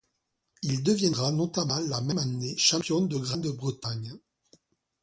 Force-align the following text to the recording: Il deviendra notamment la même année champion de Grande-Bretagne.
Il 0.63 0.81
deviendra 0.81 1.31
notamment 1.31 1.77
la 1.77 2.01
même 2.01 2.17
année 2.17 2.57
champion 2.57 3.01
de 3.01 3.17
Grande-Bretagne. 3.19 4.15